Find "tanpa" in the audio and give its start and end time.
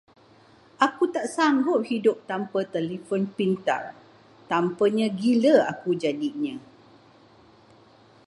2.29-2.59